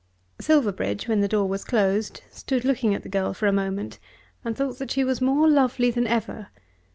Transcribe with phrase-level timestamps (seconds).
[0.39, 3.99] Silverbridge, when the door was closed, stood looking at the girl for a moment
[4.43, 6.47] and thought that she was more lovely than ever.